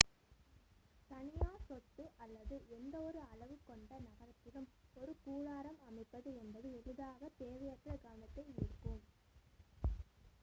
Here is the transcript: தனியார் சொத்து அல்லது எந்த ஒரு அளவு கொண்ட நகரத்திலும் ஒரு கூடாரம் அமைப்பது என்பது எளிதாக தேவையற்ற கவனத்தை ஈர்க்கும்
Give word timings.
தனியார் 1.11 1.65
சொத்து 1.65 2.03
அல்லது 2.17 2.55
எந்த 2.77 2.95
ஒரு 3.01 3.19
அளவு 3.27 3.55
கொண்ட 3.67 3.99
நகரத்திலும் 4.05 4.67
ஒரு 4.97 5.13
கூடாரம் 5.21 5.79
அமைப்பது 5.89 6.31
என்பது 6.39 6.69
எளிதாக 6.79 7.29
தேவையற்ற 7.37 7.99
கவனத்தை 7.99 8.45
ஈர்க்கும் 8.57 9.03